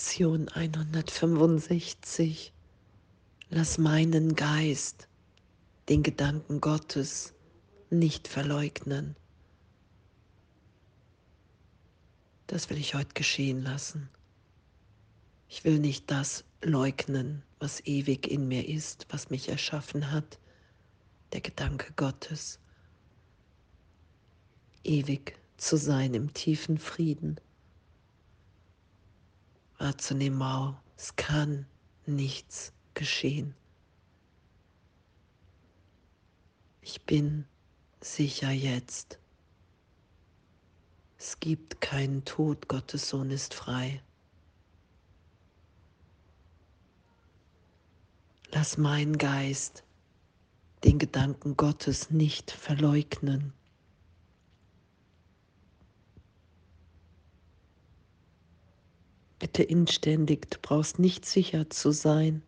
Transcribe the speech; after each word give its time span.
Lektion 0.00 0.48
165. 0.48 2.54
Lass 3.50 3.76
meinen 3.76 4.34
Geist 4.34 5.08
den 5.90 6.02
Gedanken 6.02 6.62
Gottes 6.62 7.34
nicht 7.90 8.26
verleugnen. 8.26 9.14
Das 12.46 12.70
will 12.70 12.78
ich 12.78 12.94
heute 12.94 13.12
geschehen 13.12 13.60
lassen. 13.60 14.08
Ich 15.50 15.64
will 15.64 15.78
nicht 15.78 16.10
das 16.10 16.44
leugnen, 16.62 17.42
was 17.58 17.84
ewig 17.84 18.26
in 18.26 18.48
mir 18.48 18.66
ist, 18.66 19.06
was 19.10 19.28
mich 19.28 19.50
erschaffen 19.50 20.10
hat, 20.10 20.38
der 21.34 21.42
Gedanke 21.42 21.92
Gottes. 21.96 22.58
Ewig 24.82 25.38
zu 25.58 25.76
sein 25.76 26.14
im 26.14 26.32
tiefen 26.32 26.78
Frieden 26.78 27.38
wahrzunehmen, 29.80 30.38
wow, 30.38 30.74
es 30.96 31.16
kann 31.16 31.66
nichts 32.06 32.72
geschehen. 32.94 33.54
Ich 36.82 37.02
bin 37.02 37.46
sicher 38.00 38.50
jetzt. 38.50 39.18
Es 41.18 41.38
gibt 41.40 41.80
keinen 41.80 42.24
Tod, 42.24 42.68
Gottes 42.68 43.08
Sohn 43.08 43.30
ist 43.30 43.54
frei. 43.54 44.02
Lass 48.52 48.78
mein 48.78 49.16
Geist 49.18 49.84
den 50.84 50.98
Gedanken 50.98 51.56
Gottes 51.56 52.10
nicht 52.10 52.50
verleugnen. 52.50 53.52
Bitte 59.40 59.62
inständig, 59.62 60.50
du 60.50 60.58
brauchst 60.60 60.98
nicht 60.98 61.24
sicher 61.24 61.70
zu 61.70 61.92
sein, 61.92 62.42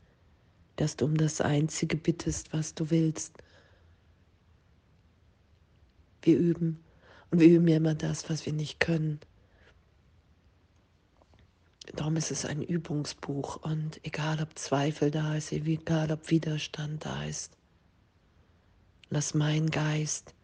dass 0.76 0.94
du 0.94 1.06
um 1.06 1.16
das 1.16 1.40
Einzige 1.40 1.96
bittest, 1.96 2.52
was 2.52 2.74
du 2.74 2.90
willst. 2.90 3.32
Wir 6.20 6.38
üben 6.38 6.78
und 7.30 7.40
wir 7.40 7.48
üben 7.48 7.66
ja 7.66 7.78
immer 7.78 7.94
das, 7.94 8.28
was 8.28 8.44
wir 8.44 8.52
nicht 8.52 8.78
können. 8.78 9.20
Darum 11.94 12.16
ist 12.16 12.30
es 12.30 12.44
ein 12.44 12.62
Übungsbuch 12.62 13.56
und 13.56 13.98
egal 14.04 14.40
ob 14.42 14.58
Zweifel 14.58 15.10
da 15.10 15.34
ist, 15.34 15.50
egal 15.50 16.12
ob 16.12 16.30
Widerstand 16.30 17.06
da 17.06 17.24
ist, 17.24 17.56
lass 19.08 19.32
mein 19.32 19.70
Geist 19.70 20.34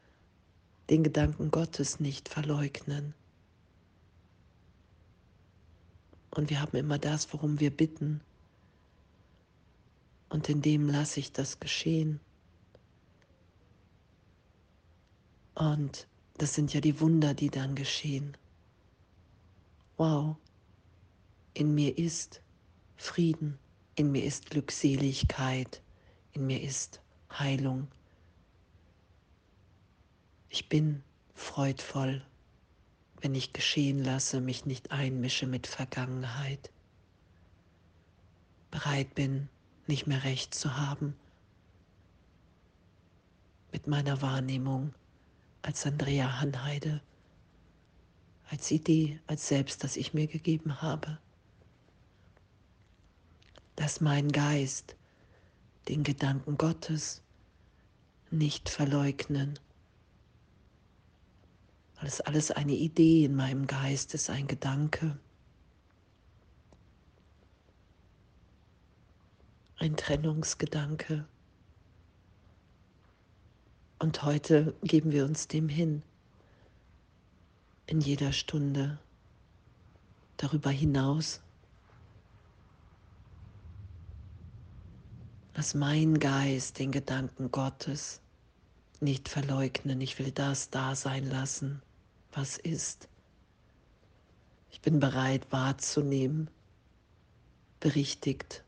den 0.88 1.04
Gedanken 1.04 1.50
Gottes 1.50 2.00
nicht 2.00 2.30
verleugnen. 2.30 3.14
Und 6.30 6.50
wir 6.50 6.60
haben 6.60 6.76
immer 6.76 6.98
das, 6.98 7.32
worum 7.32 7.60
wir 7.60 7.70
bitten. 7.70 8.20
Und 10.28 10.48
in 10.48 10.62
dem 10.62 10.88
lasse 10.88 11.20
ich 11.20 11.32
das 11.32 11.58
geschehen. 11.58 12.20
Und 15.54 16.06
das 16.36 16.54
sind 16.54 16.72
ja 16.72 16.80
die 16.80 17.00
Wunder, 17.00 17.34
die 17.34 17.50
dann 17.50 17.74
geschehen. 17.74 18.36
Wow, 19.96 20.36
in 21.54 21.74
mir 21.74 21.98
ist 21.98 22.40
Frieden, 22.96 23.58
in 23.96 24.12
mir 24.12 24.24
ist 24.24 24.50
Glückseligkeit, 24.50 25.82
in 26.32 26.46
mir 26.46 26.62
ist 26.62 27.00
Heilung. 27.30 27.88
Ich 30.50 30.68
bin 30.68 31.02
freudvoll 31.34 32.22
wenn 33.20 33.34
ich 33.34 33.52
geschehen 33.52 34.05
lasse, 34.05 34.41
mich 34.41 34.66
nicht 34.66 34.91
einmische 34.92 35.47
mit 35.47 35.66
Vergangenheit, 35.66 36.70
bereit 38.70 39.14
bin, 39.14 39.48
nicht 39.86 40.06
mehr 40.06 40.25
recht 40.25 40.55
zu 40.55 40.77
haben. 40.77 41.16
Mit 43.72 43.87
meiner 43.87 44.22
Wahrnehmung 44.22 44.94
als 45.62 45.84
Andrea 45.87 46.41
Hanheide, 46.41 47.00
als 48.50 48.70
Idee, 48.70 49.21
als 49.26 49.48
Selbst, 49.48 49.84
das 49.84 49.97
ich 49.97 50.15
mir 50.15 50.26
gegeben 50.26 50.81
habe, 50.81 51.19
dass 53.76 54.00
mein 54.00 54.31
Geist 54.32 54.97
den 55.88 56.03
Gedanken 56.03 56.56
Gottes 56.56 57.22
nicht 58.31 58.69
verleugnen 58.69 59.59
weil 61.98 62.09
es 62.09 62.20
alles 62.20 62.50
eine 62.50 62.75
Idee 62.75 63.25
in 63.25 63.34
meinem 63.34 63.66
Geist 63.66 64.14
ist, 64.14 64.31
ein 64.31 64.47
Gedanke, 64.47 65.19
ein 69.78 69.97
Trennungsgedanke. 69.97 71.26
Und 73.98 74.22
heute 74.22 74.75
geben 74.82 75.10
wir 75.10 75.25
uns 75.25 75.48
dem 75.48 75.69
hin, 75.69 76.03
in 77.86 78.00
jeder 78.00 78.32
Stunde, 78.32 78.98
darüber 80.36 80.70
hinaus. 80.70 81.41
Lass 85.54 85.75
mein 85.75 86.20
Geist 86.20 86.78
den 86.78 86.92
Gedanken 86.92 87.50
Gottes 87.50 88.20
nicht 89.00 89.28
verleugnen. 89.28 90.00
Ich 90.00 90.19
will 90.20 90.30
das 90.30 90.70
da 90.70 90.94
sein 90.94 91.28
lassen, 91.28 91.82
was 92.38 92.56
ist. 92.56 93.09
Ich 94.71 94.81
bin 94.81 95.00
bereit 95.00 95.50
wahrzunehmen, 95.50 96.49
berichtigt 97.81 98.62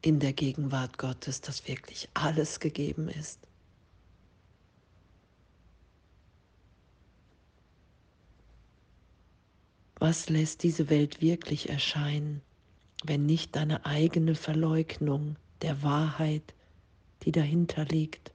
in 0.00 0.20
der 0.20 0.32
Gegenwart 0.32 0.96
Gottes, 0.96 1.40
dass 1.40 1.66
wirklich 1.66 2.08
alles 2.14 2.60
gegeben 2.60 3.08
ist. 3.08 3.40
Was 9.96 10.28
lässt 10.28 10.62
diese 10.62 10.90
Welt 10.90 11.20
wirklich 11.20 11.68
erscheinen, 11.68 12.42
wenn 13.02 13.26
nicht 13.26 13.56
deine 13.56 13.86
eigene 13.86 14.36
Verleugnung 14.36 15.34
der 15.62 15.82
Wahrheit, 15.82 16.54
die 17.22 17.32
dahinter 17.32 17.84
liegt? 17.86 18.33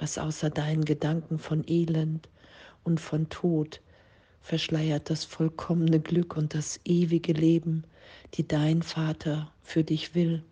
Was 0.00 0.16
außer 0.16 0.50
deinen 0.50 0.84
Gedanken 0.84 1.38
von 1.38 1.62
Elend 1.68 2.28
und 2.82 3.00
von 3.00 3.28
Tod 3.28 3.80
verschleiert 4.40 5.10
das 5.10 5.24
vollkommene 5.24 6.00
Glück 6.00 6.36
und 6.36 6.54
das 6.54 6.80
ewige 6.84 7.34
Leben, 7.34 7.84
die 8.34 8.48
dein 8.48 8.82
Vater 8.82 9.52
für 9.62 9.84
dich 9.84 10.14
will. 10.14 10.42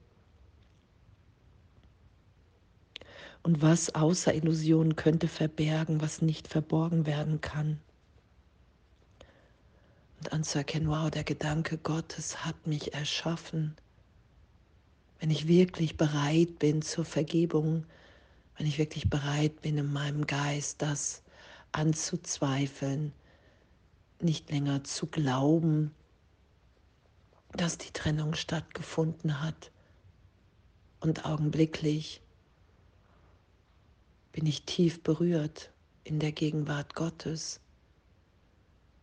Und 3.43 3.63
was 3.63 3.95
außer 3.95 4.35
Illusion 4.35 4.97
könnte 4.97 5.27
verbergen, 5.27 6.03
was 6.03 6.21
nicht 6.21 6.49
verborgen 6.49 7.07
werden 7.07 7.41
kann? 7.41 7.81
Und 10.19 10.33
anzuerkennen, 10.33 10.89
wow, 10.89 11.11
der 11.11 11.25
Gedanke 11.25 11.79
Gottes 11.79 12.45
hat 12.45 12.67
mich 12.67 12.93
erschaffen. 12.93 13.75
Wenn 15.21 15.31
ich 15.31 15.49
wirklich 15.49 15.97
bereit 15.97 16.59
bin 16.59 16.83
zur 16.83 17.07
Vergebung, 17.07 17.87
wenn 18.59 18.67
ich 18.67 18.79
wirklich 18.79 19.09
bereit 19.09 19.63
bin, 19.63 19.79
in 19.79 19.93
meinem 19.93 20.27
Geist 20.27 20.83
das 20.83 21.23
anzuzweifeln, 21.71 23.13
nicht 24.21 24.51
länger 24.51 24.83
zu 24.83 25.07
glauben, 25.07 25.95
dass 27.53 27.79
die 27.79 27.93
Trennung 27.93 28.35
stattgefunden 28.35 29.41
hat. 29.41 29.71
Und 30.99 31.25
augenblicklich 31.25 32.21
bin 34.33 34.45
ich 34.45 34.65
tief 34.65 35.05
berührt 35.05 35.71
in 36.03 36.19
der 36.19 36.33
Gegenwart 36.33 36.97
Gottes. 36.97 37.61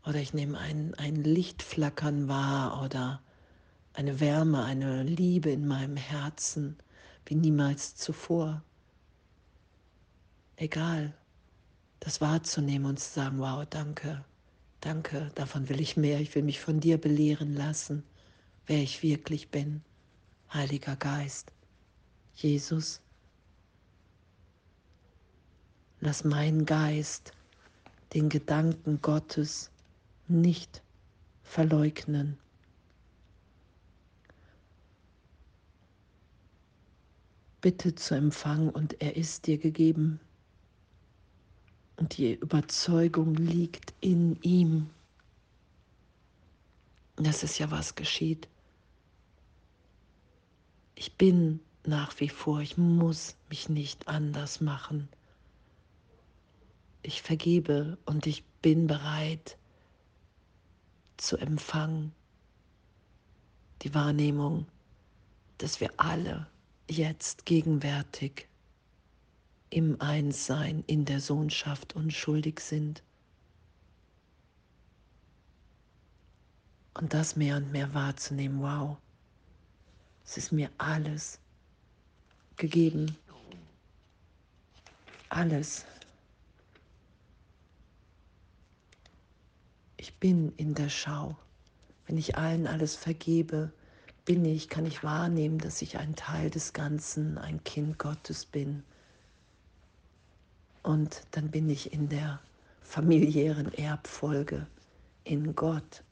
Oder 0.06 0.20
ich 0.20 0.34
nehme 0.34 0.58
ein, 0.58 0.94
ein 0.96 1.16
Lichtflackern 1.16 2.28
wahr 2.28 2.84
oder 2.84 3.22
eine 3.94 4.20
Wärme, 4.20 4.66
eine 4.66 5.04
Liebe 5.04 5.50
in 5.50 5.66
meinem 5.66 5.96
Herzen 5.96 6.78
wie 7.26 7.36
niemals 7.36 7.96
zuvor 7.96 8.62
egal, 10.58 11.14
das 12.00 12.22
wahrzunehmen 12.22 12.88
und 12.88 13.00
zu 13.00 13.12
sagen, 13.12 13.40
wow, 13.40 13.66
danke, 13.70 14.24
danke, 14.82 15.32
davon 15.36 15.70
will 15.70 15.82
ich 15.82 15.98
mehr, 15.98 16.20
ich 16.20 16.34
will 16.36 16.44
mich 16.44 16.60
von 16.60 16.80
dir 16.80 16.98
belehren 16.98 17.56
lassen, 17.56 18.04
wer 18.68 18.82
ich 18.82 19.04
wirklich 19.04 19.50
bin, 19.50 19.82
Heiliger 20.54 20.96
Geist, 20.96 21.52
Jesus. 22.36 23.02
Lass 26.00 26.24
meinen 26.24 26.66
Geist 26.66 27.34
den 28.14 28.30
Gedanken 28.30 29.02
Gottes 29.02 29.72
nicht 30.28 30.82
verleugnen. 31.44 32.38
Bitte 37.62 37.96
zu 37.96 38.16
empfangen 38.16 38.70
und 38.70 39.02
er 39.02 39.16
ist 39.16 39.48
dir 39.48 39.58
gegeben. 39.58 40.20
Und 41.98 42.18
die 42.18 42.34
Überzeugung 42.34 43.36
liegt 43.36 43.94
in 44.02 44.42
ihm. 44.42 44.90
Das 47.16 47.44
ist 47.44 47.58
ja, 47.58 47.72
was 47.72 47.96
geschieht. 47.96 48.48
Ich 50.96 51.14
bin 51.14 51.60
nach 51.86 52.20
wie 52.20 52.30
vor, 52.30 52.60
ich 52.62 52.78
muss 52.78 53.36
mich 53.50 53.70
nicht 53.70 54.08
anders 54.08 54.60
machen. 54.60 55.08
Ich 57.02 57.22
vergebe 57.22 57.98
und 58.06 58.28
ich 58.28 58.44
bin 58.62 58.88
bereit 58.88 59.58
zu 61.18 61.38
empfangen 61.38 62.12
die 63.86 63.94
Wahrnehmung, 63.94 64.66
dass 65.60 65.80
wir 65.80 65.92
alle 65.98 66.48
jetzt 66.90 67.46
gegenwärtig 67.46 68.48
im 69.76 70.00
Einssein, 70.00 70.86
in 70.88 71.04
der 71.04 71.20
Sohnschaft 71.20 71.98
unschuldig 71.98 72.62
sind. 72.62 73.04
Und 76.94 77.14
das 77.14 77.36
mehr 77.36 77.58
und 77.58 77.74
mehr 77.74 77.94
wahrzunehmen, 77.94 78.62
wow, 78.62 78.96
es 80.24 80.38
ist 80.38 80.54
mir 80.54 80.70
alles 80.78 81.40
gegeben. 82.56 83.18
Alles. 85.28 85.84
Ich 89.98 90.14
bin 90.20 90.54
in 90.56 90.74
der 90.74 90.88
Schau. 90.88 91.36
Wenn 92.08 92.18
ich 92.18 92.38
allen 92.38 92.66
alles 92.66 92.96
vergebe, 92.96 93.74
bin 94.24 94.46
ich, 94.46 94.70
kann 94.70 94.86
ich 94.86 95.04
wahrnehmen, 95.04 95.58
dass 95.58 95.82
ich 95.82 95.98
ein 95.98 96.16
Teil 96.16 96.50
des 96.50 96.72
Ganzen, 96.72 97.38
ein 97.38 97.62
Kind 97.66 98.00
Gottes 98.00 98.46
bin. 98.46 98.86
Und 100.86 101.24
dann 101.32 101.50
bin 101.50 101.68
ich 101.68 101.94
in 101.94 102.10
der 102.10 102.40
familiären 102.84 103.74
Erbfolge 103.74 104.68
in 105.24 105.56
Gott. 105.56 106.04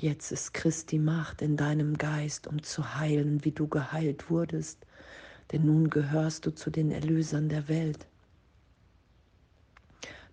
Jetzt 0.00 0.32
ist 0.32 0.52
Christi 0.52 0.98
Macht 0.98 1.40
in 1.40 1.56
deinem 1.56 1.96
Geist, 1.96 2.48
um 2.48 2.60
zu 2.64 2.96
heilen, 2.96 3.44
wie 3.44 3.52
du 3.52 3.68
geheilt 3.68 4.30
wurdest, 4.30 4.84
denn 5.52 5.64
nun 5.64 5.90
gehörst 5.90 6.44
du 6.44 6.50
zu 6.50 6.70
den 6.70 6.90
Erlösern 6.90 7.48
der 7.48 7.68
Welt. 7.68 8.08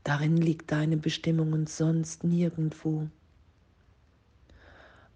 Darin 0.04 0.38
liegt 0.38 0.72
deine 0.72 0.98
Bestimmung 0.98 1.54
und 1.54 1.69
sonst 1.69 2.24
nirgendwo. 2.24 3.08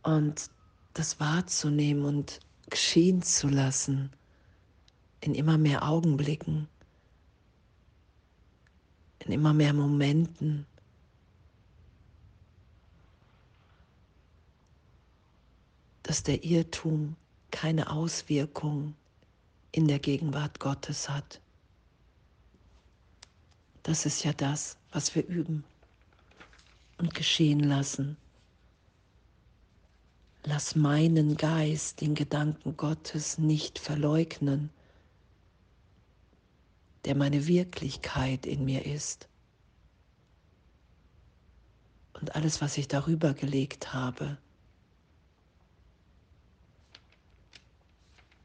Und 0.03 0.51
das 0.93 1.19
wahrzunehmen 1.19 2.05
und 2.05 2.41
geschehen 2.69 3.23
zu 3.23 3.47
lassen 3.47 4.11
in 5.21 5.35
immer 5.35 5.57
mehr 5.57 5.87
Augenblicken, 5.87 6.67
in 9.19 9.31
immer 9.31 9.53
mehr 9.53 9.73
Momenten. 9.73 10.65
dass 16.03 16.23
der 16.23 16.43
Irrtum 16.43 17.15
keine 17.51 17.91
Auswirkung 17.91 18.95
in 19.71 19.87
der 19.87 19.99
Gegenwart 19.99 20.59
Gottes 20.59 21.07
hat. 21.07 21.39
Das 23.83 24.07
ist 24.07 24.23
ja 24.23 24.33
das, 24.33 24.77
was 24.91 25.13
wir 25.13 25.27
üben 25.27 25.63
und 26.97 27.13
geschehen 27.13 27.59
lassen. 27.59 28.17
Lass 30.43 30.75
meinen 30.75 31.37
Geist 31.37 32.01
den 32.01 32.15
Gedanken 32.15 32.75
Gottes 32.75 33.37
nicht 33.37 33.77
verleugnen, 33.77 34.71
der 37.05 37.15
meine 37.15 37.47
Wirklichkeit 37.47 38.45
in 38.45 38.65
mir 38.65 38.85
ist. 38.85 39.27
Und 42.13 42.35
alles, 42.35 42.61
was 42.61 42.77
ich 42.77 42.87
darüber 42.87 43.33
gelegt 43.33 43.93
habe, 43.93 44.37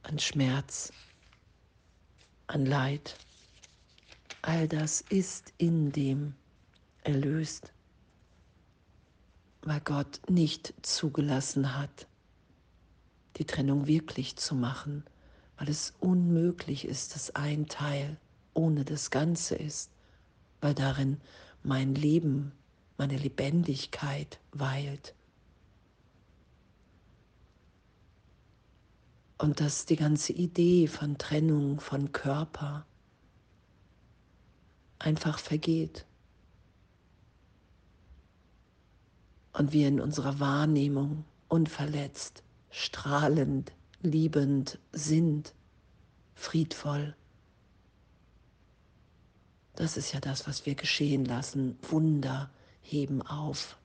an 0.02 0.18
Schmerz, 0.18 0.92
an 2.46 2.66
Leid, 2.66 3.16
All 4.46 4.68
das 4.68 5.00
ist 5.00 5.54
in 5.56 5.90
dem 5.90 6.34
erlöst, 7.02 7.72
weil 9.62 9.80
Gott 9.80 10.20
nicht 10.28 10.74
zugelassen 10.82 11.74
hat, 11.78 12.06
die 13.38 13.46
Trennung 13.46 13.86
wirklich 13.86 14.36
zu 14.36 14.54
machen, 14.54 15.02
weil 15.56 15.70
es 15.70 15.94
unmöglich 15.98 16.84
ist, 16.84 17.14
dass 17.14 17.34
ein 17.34 17.68
Teil 17.68 18.18
ohne 18.54 18.84
das 18.84 19.10
Ganze 19.10 19.56
ist, 19.56 19.90
weil 20.60 20.74
darin 20.74 21.20
mein 21.62 21.94
Leben, 21.94 22.52
meine 22.96 23.16
Lebendigkeit 23.16 24.38
weilt. 24.52 25.14
Und 29.38 29.60
dass 29.60 29.84
die 29.84 29.96
ganze 29.96 30.32
Idee 30.32 30.86
von 30.86 31.18
Trennung 31.18 31.80
von 31.80 32.12
Körper, 32.12 32.86
einfach 34.98 35.38
vergeht. 35.38 36.06
Und 39.52 39.72
wir 39.72 39.88
in 39.88 40.00
unserer 40.00 40.40
Wahrnehmung 40.40 41.24
unverletzt, 41.48 42.42
strahlend, 42.70 43.72
liebend 44.00 44.78
sind, 44.92 45.54
friedvoll. 46.34 47.14
Das 49.76 49.96
ist 49.96 50.12
ja 50.12 50.20
das, 50.20 50.46
was 50.46 50.66
wir 50.66 50.74
geschehen 50.74 51.24
lassen. 51.24 51.76
Wunder 51.82 52.50
heben 52.82 53.22
auf, 53.22 53.76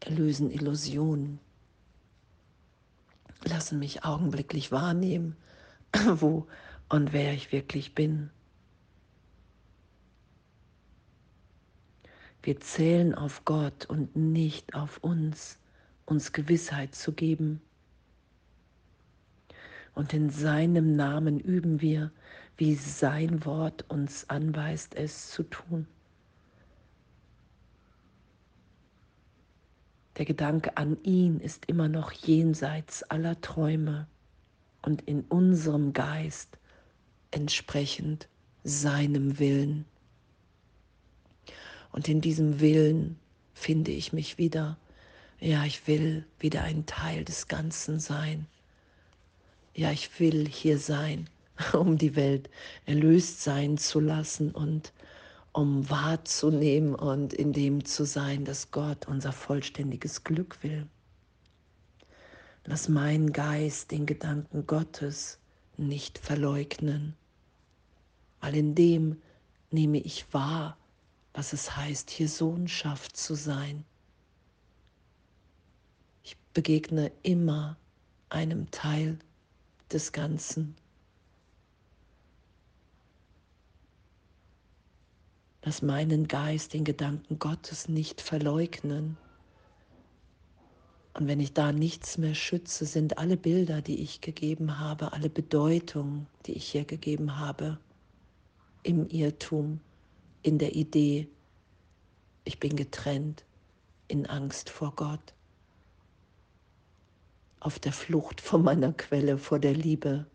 erlösen 0.00 0.50
Illusionen, 0.50 1.38
lassen 3.44 3.78
mich 3.78 4.04
augenblicklich 4.04 4.72
wahrnehmen, 4.72 5.36
wo 6.06 6.46
und 6.88 7.12
wer 7.12 7.32
ich 7.32 7.52
wirklich 7.52 7.94
bin. 7.94 8.30
Wir 12.42 12.60
zählen 12.60 13.14
auf 13.14 13.44
Gott 13.44 13.86
und 13.86 14.16
nicht 14.16 14.74
auf 14.74 14.98
uns, 14.98 15.58
uns 16.06 16.32
Gewissheit 16.32 16.94
zu 16.94 17.12
geben. 17.12 17.60
Und 19.98 20.14
in 20.14 20.30
seinem 20.30 20.94
Namen 20.94 21.40
üben 21.40 21.80
wir, 21.80 22.12
wie 22.56 22.76
sein 22.76 23.44
Wort 23.44 23.84
uns 23.88 24.30
anweist, 24.30 24.94
es 24.94 25.32
zu 25.32 25.42
tun. 25.42 25.88
Der 30.16 30.24
Gedanke 30.24 30.76
an 30.76 31.02
ihn 31.02 31.40
ist 31.40 31.66
immer 31.66 31.88
noch 31.88 32.12
jenseits 32.12 33.02
aller 33.02 33.40
Träume 33.40 34.06
und 34.82 35.02
in 35.02 35.22
unserem 35.22 35.92
Geist 35.92 36.58
entsprechend 37.32 38.28
seinem 38.62 39.40
Willen. 39.40 39.84
Und 41.90 42.08
in 42.08 42.20
diesem 42.20 42.60
Willen 42.60 43.18
finde 43.52 43.90
ich 43.90 44.12
mich 44.12 44.38
wieder. 44.38 44.78
Ja, 45.40 45.64
ich 45.64 45.88
will 45.88 46.24
wieder 46.38 46.62
ein 46.62 46.86
Teil 46.86 47.24
des 47.24 47.48
Ganzen 47.48 47.98
sein. 47.98 48.46
Ja, 49.74 49.92
ich 49.92 50.18
will 50.18 50.48
hier 50.48 50.78
sein, 50.78 51.28
um 51.72 51.98
die 51.98 52.16
Welt 52.16 52.50
erlöst 52.86 53.42
sein 53.42 53.78
zu 53.78 54.00
lassen 54.00 54.50
und 54.50 54.92
um 55.52 55.88
wahrzunehmen 55.90 56.94
und 56.94 57.32
in 57.32 57.52
dem 57.52 57.84
zu 57.84 58.04
sein, 58.04 58.44
dass 58.44 58.70
Gott 58.70 59.06
unser 59.08 59.32
vollständiges 59.32 60.24
Glück 60.24 60.62
will. 60.62 60.86
Lass 62.64 62.88
meinen 62.88 63.32
Geist 63.32 63.90
den 63.90 64.04
Gedanken 64.04 64.66
Gottes 64.66 65.38
nicht 65.76 66.18
verleugnen, 66.18 67.14
weil 68.40 68.54
in 68.54 68.74
dem 68.74 69.16
nehme 69.70 69.98
ich 69.98 70.26
wahr, 70.32 70.76
was 71.32 71.52
es 71.52 71.76
heißt, 71.76 72.10
hier 72.10 72.28
Sohnschaft 72.28 73.16
zu 73.16 73.34
sein. 73.34 73.84
Ich 76.22 76.36
begegne 76.52 77.10
immer 77.22 77.76
einem 78.28 78.70
Teil 78.70 79.18
des 79.92 80.12
Ganzen. 80.12 80.74
Lass 85.62 85.82
meinen 85.82 86.28
Geist 86.28 86.72
den 86.72 86.84
Gedanken 86.84 87.38
Gottes 87.38 87.88
nicht 87.88 88.20
verleugnen. 88.20 89.16
Und 91.14 91.26
wenn 91.26 91.40
ich 91.40 91.52
da 91.52 91.72
nichts 91.72 92.16
mehr 92.16 92.34
schütze, 92.34 92.86
sind 92.86 93.18
alle 93.18 93.36
Bilder, 93.36 93.82
die 93.82 94.00
ich 94.00 94.20
gegeben 94.20 94.78
habe, 94.78 95.12
alle 95.12 95.28
Bedeutungen, 95.28 96.26
die 96.46 96.52
ich 96.52 96.68
hier 96.68 96.84
gegeben 96.84 97.38
habe, 97.38 97.78
im 98.82 99.08
Irrtum 99.08 99.80
in 100.42 100.58
der 100.58 100.76
Idee, 100.76 101.28
ich 102.44 102.60
bin 102.60 102.76
getrennt, 102.76 103.44
in 104.06 104.26
Angst 104.26 104.70
vor 104.70 104.94
Gott, 104.94 105.34
auf 107.60 107.78
der 107.78 107.92
Flucht 107.92 108.40
vor 108.40 108.58
meiner 108.58 108.92
Quelle, 108.92 109.38
vor 109.38 109.58
der 109.58 109.74
Liebe. 109.74 110.26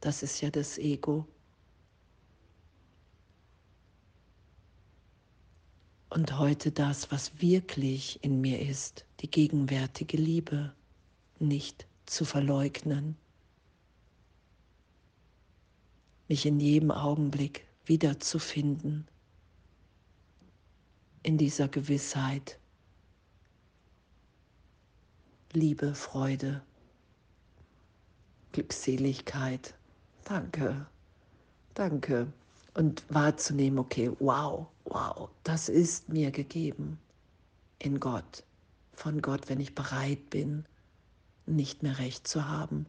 Das 0.00 0.22
ist 0.22 0.40
ja 0.40 0.50
das 0.50 0.78
Ego. 0.78 1.26
und 6.12 6.38
heute 6.38 6.70
das, 6.70 7.10
was 7.10 7.40
wirklich 7.40 8.22
in 8.22 8.42
mir 8.42 8.60
ist, 8.60 9.06
die 9.20 9.30
gegenwärtige 9.30 10.18
Liebe, 10.18 10.74
nicht 11.38 11.86
zu 12.04 12.26
verleugnen, 12.26 13.16
mich 16.28 16.44
in 16.44 16.60
jedem 16.60 16.90
Augenblick 16.90 17.66
wiederzufinden, 17.86 19.08
in 21.22 21.38
dieser 21.38 21.68
Gewissheit, 21.68 22.58
Liebe, 25.54 25.94
Freude, 25.94 26.62
Glückseligkeit. 28.52 29.74
Danke, 30.24 30.86
danke. 31.74 32.32
Und 32.72 33.04
wahrzunehmen, 33.10 33.78
okay, 33.78 34.10
wow, 34.18 34.66
wow, 34.84 35.28
das 35.44 35.68
ist 35.68 36.08
mir 36.08 36.30
gegeben 36.30 36.98
in 37.78 38.00
Gott, 38.00 38.44
von 38.94 39.20
Gott, 39.20 39.50
wenn 39.50 39.60
ich 39.60 39.74
bereit 39.74 40.30
bin, 40.30 40.64
nicht 41.44 41.82
mehr 41.82 41.98
recht 41.98 42.26
zu 42.26 42.48
haben, 42.48 42.86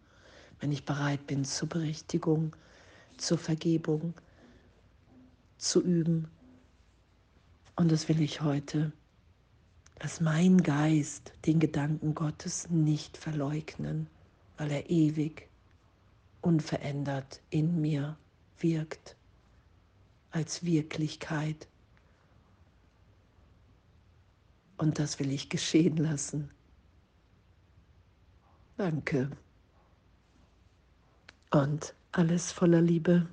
wenn 0.62 0.72
ich 0.72 0.86
bereit 0.86 1.28
bin 1.28 1.44
zur 1.44 1.68
Berichtigung, 1.68 2.56
zur 3.18 3.38
Vergebung, 3.38 4.14
zu 5.58 5.82
üben. 5.82 6.30
Und 7.76 7.92
das 7.92 8.08
will 8.08 8.22
ich 8.22 8.40
heute, 8.40 8.94
dass 10.04 10.20
mein 10.20 10.62
Geist 10.62 11.32
den 11.46 11.62
Gedanken 11.62 12.14
Gottes 12.14 12.70
nicht 12.70 13.16
verleugnen, 13.16 14.10
weil 14.58 14.70
er 14.70 14.90
ewig, 14.90 15.48
unverändert 16.42 17.40
in 17.52 17.80
mir 17.80 18.18
wirkt 18.58 19.16
als 20.32 20.66
Wirklichkeit. 20.66 21.70
Und 24.76 25.00
das 25.00 25.20
will 25.20 25.32
ich 25.32 25.48
geschehen 25.48 25.96
lassen. 25.96 26.52
Danke. 28.76 29.32
Und 31.50 31.96
alles 32.12 32.52
voller 32.52 32.82
Liebe. 32.82 33.26